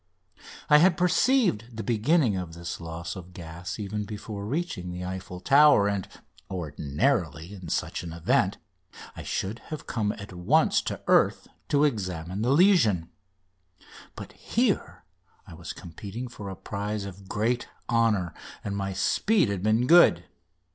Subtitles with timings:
[0.67, 5.39] I had perceived the beginning of this loss of gas even before reaching the Eiffel
[5.39, 6.07] Tower, and
[6.49, 8.57] ordinarily, in such an event,
[9.15, 13.11] I should have come at once to earth to examine the lesion.
[14.15, 15.03] But here
[15.45, 18.33] I was competing for a prize of great honour,
[18.63, 20.23] and my speed had been good.